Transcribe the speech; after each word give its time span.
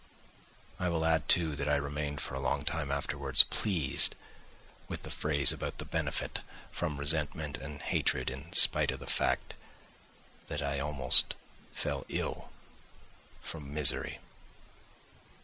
I 0.79 0.89
will 0.89 1.05
add, 1.05 1.29
too, 1.29 1.55
that 1.55 1.69
I 1.69 1.75
remained 1.75 2.21
for 2.21 2.33
a 2.33 2.39
long 2.39 2.65
time 2.65 2.89
afterwards 2.89 3.43
pleased 3.43 4.15
with 4.87 5.03
the 5.03 5.11
phrase 5.11 5.53
about 5.53 5.77
the 5.77 5.85
benefit 5.85 6.41
from 6.71 6.97
resentment 6.97 7.55
and 7.59 7.79
hatred 7.83 8.31
in 8.31 8.51
spite 8.51 8.89
of 8.89 8.99
the 8.99 9.05
fact 9.05 9.53
that 10.47 10.63
I 10.63 10.79
almost 10.79 11.35
fell 11.71 12.03
ill 12.09 12.49
from 13.41 13.71
misery. 13.75 14.17